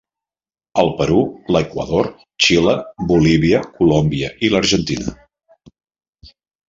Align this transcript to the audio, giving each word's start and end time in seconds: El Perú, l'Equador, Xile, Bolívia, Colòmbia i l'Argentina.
El 0.83 0.87
Perú, 1.01 1.17
l'Equador, 1.55 2.09
Xile, 2.45 2.75
Bolívia, 3.11 3.61
Colòmbia 3.77 4.33
i 4.49 4.51
l'Argentina. 4.55 5.15